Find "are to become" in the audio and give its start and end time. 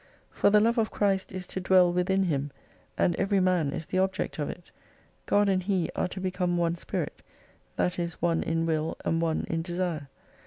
5.95-6.57